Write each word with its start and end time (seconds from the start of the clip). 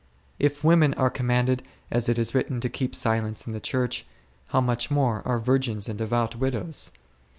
If 0.39 0.63
women 0.63 0.95
are 0.95 1.11
commanded, 1.11 1.61
as 1.91 2.09
it 2.09 2.17
is 2.17 2.29
w 2.29 2.33
T 2.33 2.37
ritten, 2.47 2.61
to 2.61 2.69
keep 2.69 2.95
silence 2.95 3.45
in 3.45 3.53
the 3.53 3.59
Church, 3.59 4.03
how 4.47 4.59
much 4.59 4.89
more 4.89 5.21
are 5.27 5.37
virgins 5.37 5.87
and 5.87 5.99
devout 5.99 6.35
widows! 6.37 6.89